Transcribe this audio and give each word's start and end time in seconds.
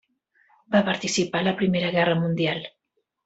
Va 0.75 0.79
participar 0.87 1.43
en 1.45 1.47
la 1.49 1.53
Primera 1.61 1.93
Guerra 1.99 2.17
Mundial. 2.25 2.65